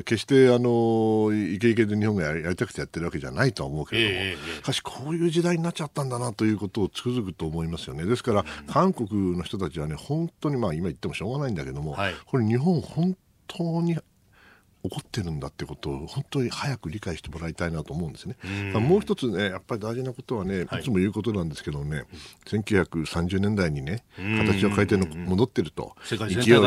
[0.00, 8.04] ー決してあのイケイケで日本がやりやりたくてやってるわけじゃないとは思うけれども、ええええしかしこういう時代になっちゃったんだなということをつくづくと思いますよね。
[8.04, 12.14] ですから、韓国の人たちはね本当にまあ今言ってもしょうがないんだけども、はい。
[12.26, 13.16] これ日本本
[13.48, 13.98] 当に
[14.86, 18.36] 怒ってるんだってことを本当に早く理解してもらいたいなと思うんですね。
[18.74, 22.04] もう一つねやっぱり大事なことはね、い、つも言うことなんですけどね、
[22.46, 26.18] 1930年代にね形を変えての戻ってると勢い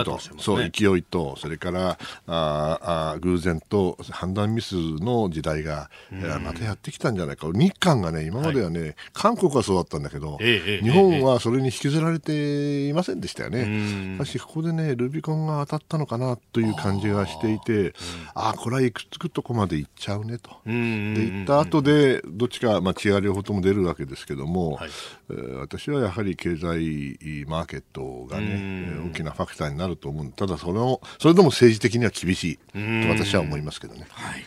[0.03, 0.41] とね。
[0.41, 2.79] そう勢いとそれからあ
[3.15, 7.47] あ偶然と判断ミスの時代が、えーまたやってきたんじゃないか。
[7.53, 14.15] 日韓がね今まではね、韓国はそうだったんだけど、ええええ日本はそれに引きずられていませんでしたよね。
[14.15, 17.93] しかしここでねルビコンが当たったのかなという感じがしていて
[18.33, 20.51] ああ、これは行くつくとこまで行っちゃうねと。
[20.65, 24.89] で、行った後で、どっちか、まあ、違う両方とも出るわけですけども、はい、
[25.29, 30.31] えー、私はやはり経済マーケットがね、大きなファクターになると思う。
[30.31, 34.07] ただ、それも、それでも政治的には厳しいと私は思いますけどね。
[34.09, 34.45] はい。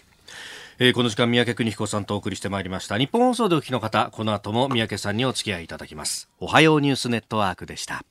[0.79, 2.99] えー、この時間三宅邦彦さんとお送りしてまいりました。
[2.99, 6.29] 日本放送でお聞きの方この後も三宅さんにお付き合いいただきます。
[6.41, 8.05] おはようニュースネットワークでした。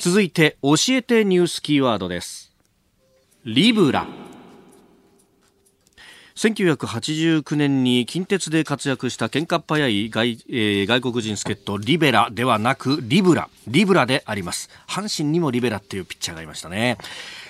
[0.00, 2.43] 続いて教えてニュースキーワードです
[3.46, 4.06] リブラ。
[6.34, 13.50] 1989年に近鉄で活躍した喧嘩っ早い外,、えー、外国人助っ人リベラではなくリブラ。
[13.68, 14.70] リブラであります。
[14.88, 16.96] 阪神にもリベラっていうピッチャーがいましたね。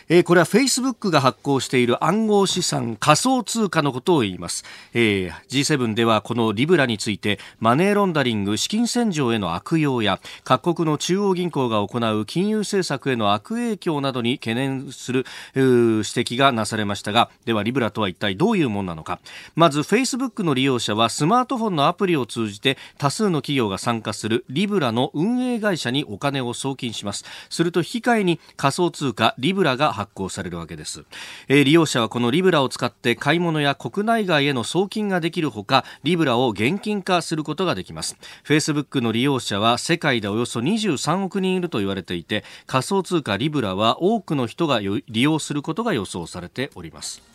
[0.09, 19.21] えー、これはフェイスブックが発行している暗号資産仮想通貨のことを言います、えー、G7 ではこのリブラについてマネーロンダリング資金洗浄への悪用や各国の中央銀行が行う金融政策への悪影響などに懸念する指摘がなされましたがではリブラとは一体どういうものなのか。
[19.55, 27.25] まずフェイスブックの利用者はスマートフォンのアプリを通じて多数の企業が参加するリブラの運営会社にお金を送金します。
[27.49, 31.05] すると引き換えに仮想通貨リブラが発行されるわけです、
[31.49, 38.17] えー、利用者はこのリブラを使って買い物や国内外への送金ができるほかリブラを現金化することができます。
[38.43, 47.34] フェイスブックの利用者は世界でおよそ23億人いると言われていて仮想通貨リブラは多くの人が利用することが予想されております。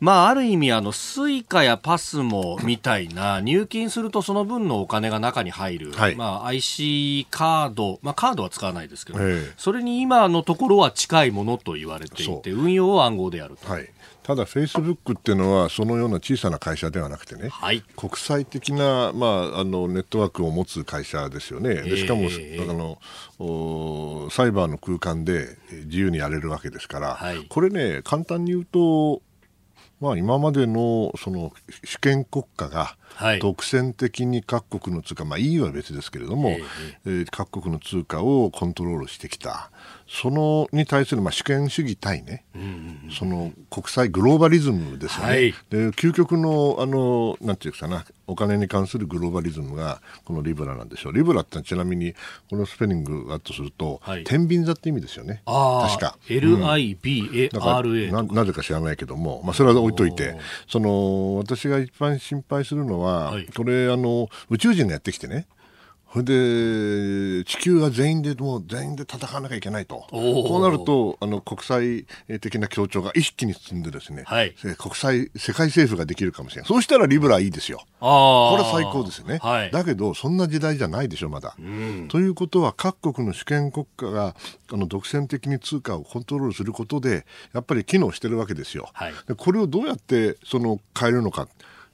[0.00, 9.18] まあ、ある意味あのスイカやパスモみたいな 入金するとその分のお金が中に入る、はい、まあ、IC カード、まあ、カードは使わないですけど、
[9.56, 13.70] それに今のところは近いものと言われていて運用は暗号でやると。
[13.70, 13.88] はい。
[14.24, 29.20] ただ、フェイスブックっていうのは、そのような小さな会社ではなくてね、はい、国際的な、まあ、あのネットワークを持つ会社ですよね、でしかも、えー、あのサイバーの空間で自由にやれるわけですから、はい、これね、簡単に言うと、
[30.00, 31.52] まあ、今までのその
[31.84, 32.96] 主権国家が
[33.40, 36.50] 独占的に各国の通貨、まあ、EU は別ですけれども、
[37.04, 39.70] えー、各国の通貨をコントロールしてきた。
[40.06, 42.44] そのに対するまあ主権主義対ね、
[43.18, 51.12] その国際グローバリズムですよね、はい、で究極のあのなんていうかなお金に関するグローバリズムがこのリブラなんでしょう。
[51.12, 52.14] リブラってちなみに
[52.48, 55.42] このスペリングだとすると、はい、天秤座って意味ですよね。
[55.44, 56.18] 確か。
[56.28, 60.36] LIBARA、うん、ななぜか知らないけども、まあ、それは置いといて。
[60.68, 65.46] その私が一番心配するのは、はい、これあの宇宙人がやってきてね
[66.14, 70.06] それで地球が全員でもう全員で戦わなきゃいけないと。
[70.10, 72.06] こうなるとあの国際
[72.38, 77.84] 的な協調が一気に進んでですね、はい、国際世界政府ができるかもしれないそうしたらリブラいいですよ。
[77.98, 84.36] これ最高ですよね、はい、だけどそんな時代じゃないでしょまだ、うん、ということは各国の主権国家が
[84.72, 87.24] あの独占的に通貨をコントロールすることで
[87.54, 91.48] やっぱり機能してるわけですよ、はい、でこれをどうやってその変えるのか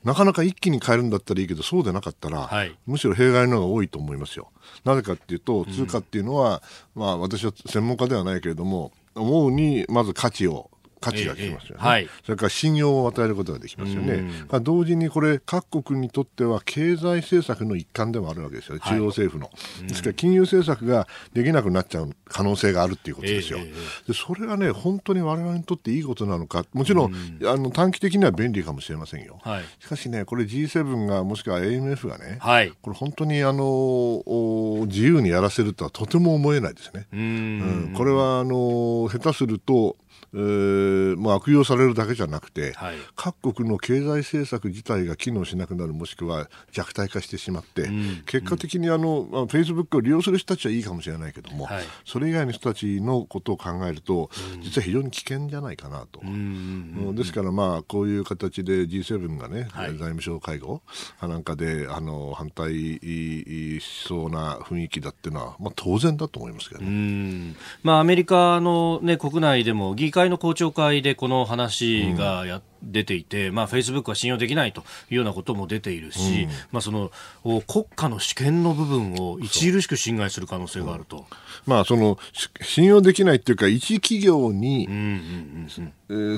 [0.04, 4.50] なかなか一気に変えるんだったらいいけどそうでなかったら、はい、むしろ弊害の方が多いと思いますよ。
[4.84, 6.62] なぜかっていうと通貨っていうのは、
[6.96, 10.69] うん、まあ私は専門家ではないけれども思うにまず価値を
[11.00, 19.52] 価値がきますよね、ええはい、それから信用を与えることができますよね、まあ、同時にこれ各国にとっては経済政策の一環でもあるわけですよ、中央政府の、は
[19.84, 23.72] い、ですから金融政策ができなくなっちゃう可能性があるっていうことですよ、え、
[24.06, 34.22] でそれがね本当に我々にとっていいことなのかもちろん、あの短期的には便利かもしれませんよ、はい、しかしねこれ G7 がもしくは AMF がね、はい、これ本当にあの
[34.86, 37.06] 自由にやらせるとはとても思えないですね。
[37.12, 39.96] うん、これはあの下手すると
[40.32, 54.30] えー、もう悪用されるだけじゃなくて、はい、各国の経済政策自体が機能しなくなるもしくは弱体化してしまって、うん、結果的にあの、フェイスブックを利用する人たちはいいかもしれないけども、はい、それ以外の人たちのことを考えると、
[54.62, 56.20] 実は非常に危険じゃないかなと。
[57.14, 60.82] ですから、まあ、こういう形で G7 がね、はい、財務省会合
[61.20, 67.54] なんかであの反対しそうな雰囲気だっていうのは、まあ、当然だと思いますけどね。
[67.82, 74.80] まあ、アメリカの、ね、国内でも議会会の公聴会でこの話がや、出ていて、まあ、フェイスブックは信用できないと
[75.10, 77.10] いうようなことも出ているし、うん、まあ、その
[77.42, 81.26] 国家の主権の部分を著しく侵害する可能性があると。
[81.66, 82.18] まあ、その
[82.62, 84.88] 信用できないっていうか、一企業に、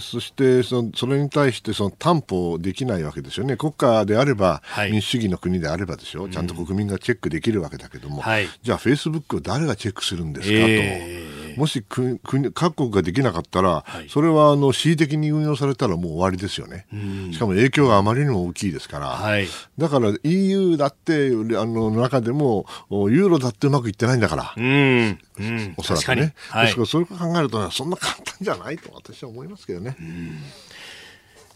[0.01, 10.61] そしてそそれに対してその担保できないわけですよね、国家であれば、はい、民主主義の国であればですよ、ちゃんと国民がチェックできるわけだけども、はい、じゃあ、フェイスブックを誰がチェックするんですかと。
[10.61, 12.19] えーえー、もし国
[12.53, 16.87] 各国ができなかったら、はい、それはあの恣意的に運用されたらもう終わりですよね。
[17.33, 19.47] しかも影響があまりにも大きいですから、はい、
[19.79, 26.35] だから EU だってあの中でもユーロだってうまくいってないんだから、うん、うん、おそらくね。
[26.51, 29.97] はい、ですからそれを考えると、そんな簡単じゃないと私は思いますけどね。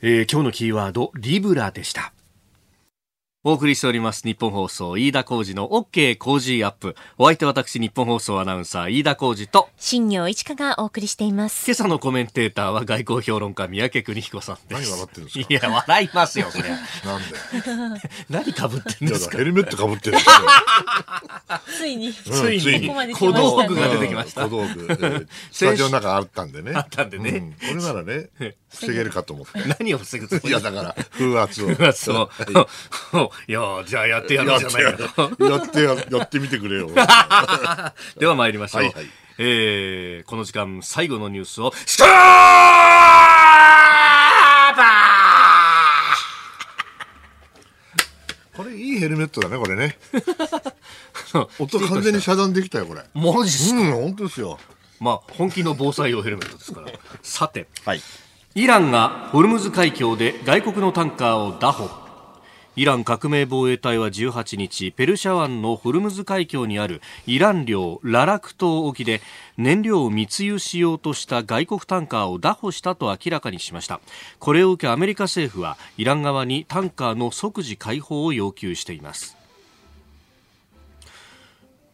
[0.03, 2.13] えー、今日のキーワードリブラでした。
[3.49, 6.97] お送りしております日本放送飯田浩二の OK 工事アップ。
[7.17, 11.65] お相手私日本放送アナウンサー飯田浩二と新業一華がお送りしています。
[11.65, 14.91] 今朝のコメンテーターは外交評論家三宅邦彦さんです。
[14.91, 15.47] 何笑ってるんですか？
[15.49, 16.81] いや笑いますよそれなん
[17.23, 18.09] で？
[18.31, 19.39] 何かぶってんですか？
[19.39, 20.19] ヘルメットかぶってる
[21.79, 25.29] ついに、ついに小道具が出てきました、小道具。
[25.53, 26.73] スタジオの中あったんでね。
[26.75, 28.29] あったんでね、これならね
[28.79, 30.49] 防げるかと思って何を防ぐつもり？
[30.51, 32.31] いやだから風圧を風圧を
[33.49, 35.45] いやじゃあやってやろうじゃないかと。
[35.45, 36.91] やってや、やってみてくれよ。
[38.19, 38.83] では参りましょう。
[38.83, 39.07] はいはい、
[39.39, 42.09] えー、この時間最後のニュースを、ストー
[48.57, 49.99] これいいヘルメットだね、これね。
[51.59, 53.03] 音完全に遮断できたよ、これ。
[53.13, 53.81] マジっすか？
[53.81, 54.59] うん、本当ですよ。
[54.99, 56.91] まあ、本気の防災用ヘルメットですから。
[57.23, 58.01] さて、はい、
[58.57, 61.91] イランがホルムズ海峡で外国のタンカーを拿捕。
[62.75, 69.21] イラン革命防衛隊は18日ペルシャ湾のホルムズ海峡にあるイラン領ララク島沖で
[69.59, 74.01] 燃料を密輸しようとした外国タンカーを拿捕したと明らかにしました
[74.39, 79.36] これを受けアメリカ政府はイラン側にタンカーの即時解放を要求しています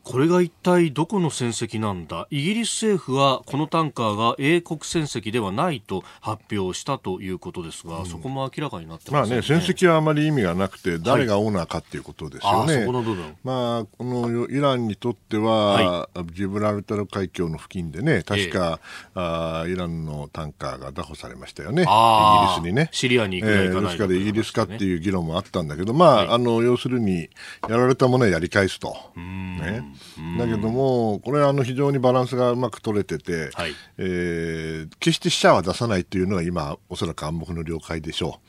[0.05, 2.27] これが一体どこの戦績なんだ？
[2.31, 13.37] イギリス政府はこのタンカーが英国戦績ではないと発表したということですが、うん、そこも明らかになってま、ね、あね戦績はあまり意味がなくて誰がオーナーかっていうことですよね、はい、そこの部分。
[13.45, 18.81] まあこのイランにとっては、はい、ジブラルタル海峡の付近でね確か、
[19.15, 21.83] えー、あイランのタンカーが拿捕されましたよね。
[21.83, 22.89] イギリスにね。
[22.93, 27.29] シリアに行くえー、ですからイギリスかっていう議論もあったんだけどまあはい、あの要するに
[27.69, 28.97] やられたものはやり返すと。
[29.17, 29.92] ね
[30.39, 38.41] だけども、これはあの非常にバランスがうまく取れてて、はい、えー、決して死者は出さないというのが今、おそらく暗黙の了解でしょ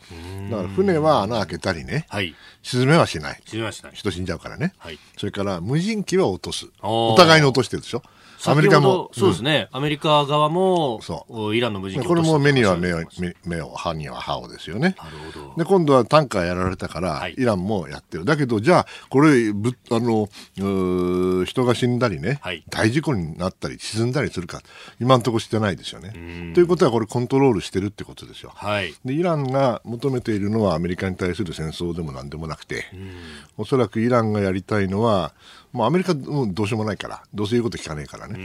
[0.48, 0.52] う。
[0.52, 3.42] だから船は穴開けたりね、はい、沈めはしない。
[3.46, 3.92] 沈めはしない。
[3.94, 4.74] 人死んじゃうからね。
[4.78, 6.68] はい、それから無人機は落とす。
[6.82, 8.04] お互いに落としてるでしょ。
[8.46, 9.10] アメリカも。
[9.14, 13.04] そうですね、うん、アメリカ側も、そうイランの無人機これも目には目を、
[13.46, 14.96] 目を、歯には歯をですよね。
[14.98, 15.54] なるほど。
[15.58, 18.26] で、今度はタンカーやられたから、はい、イランもやってる。
[18.26, 20.28] だけど、じゃあ、これ、ぶあの、
[21.46, 24.62] 人が死んだりね、はい、大事故になったり、沈んだりするか、
[25.00, 26.54] 今のところしてないですよね。
[26.54, 28.52] ということは、これコントロールしてるってことですよ。
[28.56, 28.94] はい。
[29.06, 32.86] で、イランが求めているのはアメリカに対する戦争でもなんでもなくて、
[33.58, 35.34] おそらくイランがやりたいのは、
[35.74, 38.38] もうアメリカもどうしようもないから、どうせ言うこと聞かねえからね。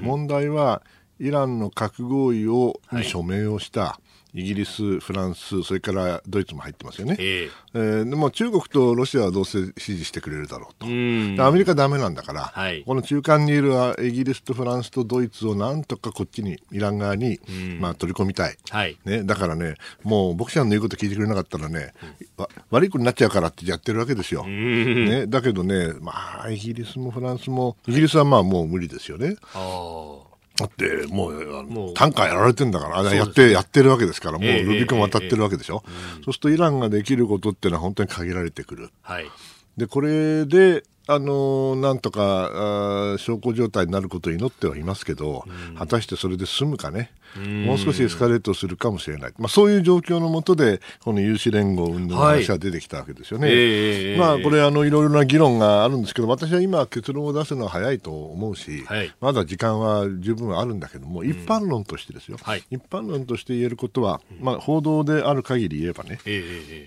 [0.00, 0.82] 問題は、
[1.18, 4.00] イランの核合意を、に署名をした、
[4.36, 7.16] イギリス、フランス、それからドイツも入ってますよね。
[7.18, 10.86] ええー、でも中国とロシアはどうせ支持してくれるだろうと。
[10.86, 17.40] アメリカだめなんだから、はい、この中間にいるイギリスとフランスとドイツをなんとかこっちに、イラン側に、
[17.80, 19.22] まあ、取り込みたい、はい、ね。
[19.22, 21.94] だからね、もう僕ちゃんの言うこと聞いてくれなかったらね、
[22.38, 24.46] うん、悪い子になっちゃうからってやってるわけですよ。
[24.46, 29.36] ね、だけどね、まあ、イギリスもフランスも、イギリスはまあもう無理ですよね。
[29.54, 30.25] あ
[30.56, 35.82] だって、もう、もう短歌やられてんだから、やって、やってるわけですから、もうルビコン渡ってるわけでしょ？
[36.24, 38.90] そうするとイランができることっていうのは本当に限られてくる。
[39.02, 39.30] はい。
[39.76, 53.48] で、これで、あのなんとかあ小康状態になることを祈ってはいますけど、うん、果たしてそれで済むかね、もう少しエスカレートするかもしれない、まあ、そういう状況のもとで、この有志連合運動の話が出てきたわけですよね。
[53.48, 66.18] はい、まあ、これあの、いろいろな議論があるんですけど、私は今、結論を出すのは早いと思うし、はい、まだ時間は十分あるんだけども、一般論としてですよ、はい、一般論として言えることは、まあ、報道である限り言えばね、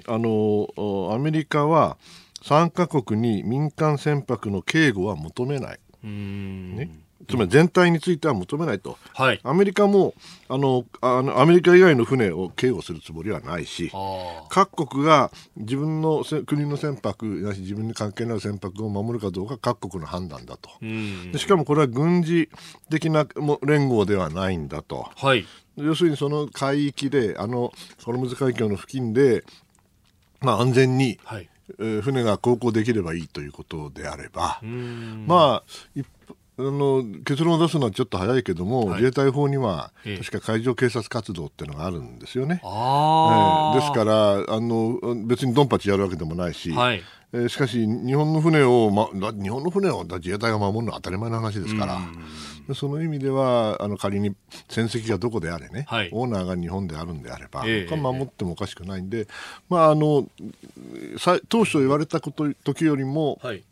[0.08, 1.98] あのアメリカは、
[2.42, 5.80] 3カ国に民間船舶の警護は求めない。
[6.02, 6.90] ね、
[7.28, 10.14] つまり全体については求めないと、はい、アメリカも
[10.48, 13.92] あのあのアメリカ以外の船を警護するつもりはないし
[14.50, 20.70] 各国が自分の国の船舶なし自分に関係のある船舶を守るかどうか各国の判断だと。
[20.82, 22.50] でしかもこれは軍事
[22.90, 23.28] 的な
[23.64, 27.74] 連合ではないんだと、はい、要するにその海域であの
[28.04, 29.44] ホルムズ海峡の付近で、
[30.40, 34.60] まあ、安全に、はい船が航行できればいいということであれば、
[35.28, 35.64] ま
[35.96, 36.02] あ、
[36.60, 42.60] あの結論を出すのはちょっと早いけども、はい、自衛隊法には、確か海上警察活動っていうのがあるんですよね。
[42.62, 47.02] えー、ですからあの、別にドンパチやるわけでもないし、はい、
[47.32, 52.00] えーしかし日本の船を、ま、だ日本の船をだ自衛隊が守るのは当たり前の話ですから、
[52.68, 54.36] でその意味ではあの仮に
[54.68, 59.28] 船籍がどこであれね、はいオーナーが日本であるんであれば、ええこれは守ってもおかしくないんで、
[59.70, 60.28] まあ、あの
[61.18, 63.64] さ当初言われたこと時よりもはい。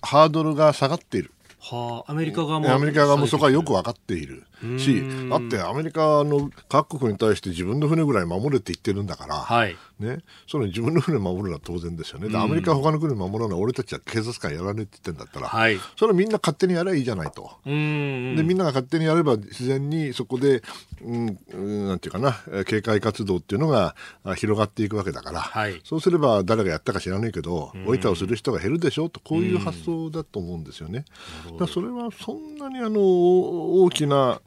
[0.00, 1.32] ハードルが下がっている。
[1.60, 2.70] はあ、アメリカ側も。
[2.70, 4.44] アメリカ側もそこはよく分かっている
[4.78, 9.76] しうん、だってアメリカの各国に対して自分の船ぐらい守れって言ってるんだから、はい。
[10.00, 12.28] ね、その自分の船守るのは当然ですよね。
[12.28, 15.78] でアメリカは他の国守るのは俺たちは警察官やらねえって言ってんだったら、はい。
[15.96, 17.50] それはみんな勝手にやればいいじゃないと。
[17.64, 20.62] でみんなが勝手にやれば自然にそこで、
[21.02, 25.80] うん、うんなんていうかなえー警戒活動っていうのがあ広がっていくわけだから、はい。
[25.84, 29.20] そうすれば誰がやったか知らないけどおいたをする人が減るでしょと。
[29.20, 31.04] こういう発想だと思うんですよね。
[31.58, 34.40] だそれはそんなにあの大きな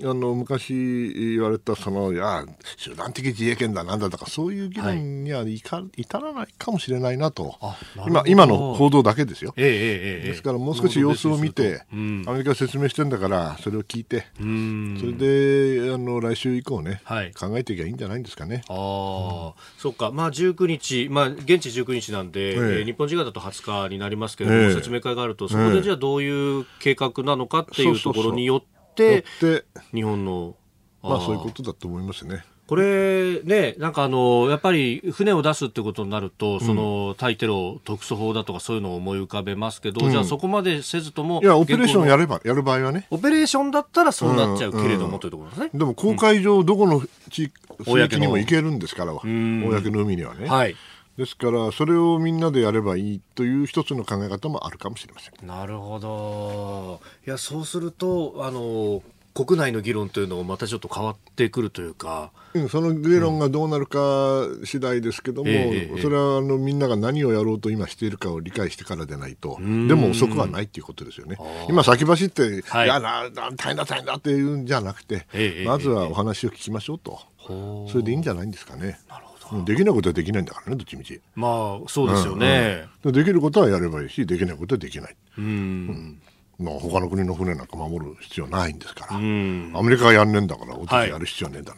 [0.00, 0.72] あの昔
[1.14, 2.44] 言われたそのいや
[2.76, 9.52] 集団的自衛権だなんだとかそういう議論にはいか、至らないかもしれないなとあな今今の報道だけですよ。
[9.56, 10.28] ええええええ。
[10.28, 12.24] ですからもう少し様子を見て、うん。
[12.26, 14.96] アメリカが説明してんだから、それを聞いて、うん。
[15.00, 18.62] それであの来週以降ね、はい考えていけばいいんじゃないんですかね。
[18.68, 28.64] ああ、そっか、まあ、19日、まあ、現地19日なんで、えええー日本時間だと20日になりますけれども、ええ説明会があると、そこでじゃあどういう計画なのかっていそうところによっ、よ
[29.02, 32.44] ってて、日本の、ーまあそういうことだと思いますね。
[32.68, 42.22] これね、なんかあの、やっぱり船を出すってことになると、その、対テロ特措法だとかそういうのを思い浮かべますけど、うんじゃあそこまでせずとも、いや、オペレーションやる。
[42.22, 43.06] れば、やる場合はね。
[43.10, 45.70] オペレーションだったらそうなっちゃうけれども、うんというところですね。
[45.72, 47.50] でも公海上、どこの地
[47.86, 50.46] 域にも行けるんですから、公んの海にはね。
[50.46, 50.76] はい。
[51.18, 55.46] ですから、それをみんなでやればいいという一つの考え方もあるかもしれません。
[55.46, 57.00] なるほど。
[57.26, 59.02] いや、そうすると、あの、
[59.34, 71.36] 国内の議論というのもまたちょっと変わってくるというか、うん、その議論がどうなるか次第ですけども、ええそれはあのみんなが何をやろうと今しているかを理解してからでないと、んでも遅くはないっていうことですよね。
[71.68, 78.98] 今先走って、はいい、やなな大変だ大変だっていうんじゃなくて、ええまずはお話を聞きましょうと、それでいいんじゃないんですかね。
[79.08, 79.27] なるほど。
[79.52, 81.20] うんできないことはできないんだからね、どっちみち。
[81.34, 82.88] まあ、そうですよね。
[83.04, 85.16] うんでできることはやればいいし、できないことはできない。
[85.38, 86.20] うん。
[86.58, 89.72] まあ、他の国の船なんか守る必要ないんですから、うん。
[89.74, 91.74] アメリカがやんねえんだから、俺たはいちやる必要はねえんだ、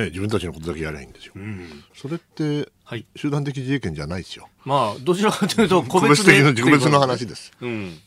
[0.00, 1.32] ね自分たちのことだけやりゃいいんですよ。
[1.36, 1.84] うん。
[1.94, 3.06] それって、はい。
[3.16, 4.48] 集団的自衛権じゃないですよ。
[4.64, 7.52] まあ、どちらかというと、個別的な、個別の話です。
[7.60, 7.98] うん。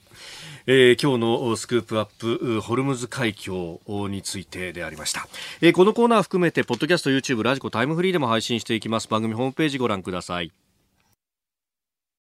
[0.72, 5.28] えー今日のスクープアップホルムズ海峡についてでありました、
[5.62, 9.08] えーこのコーナー含めてポッドキャスト YouTube ラジコタイムフリーでも配信していきます。
[9.08, 10.52] 番組ホームページご覧ください。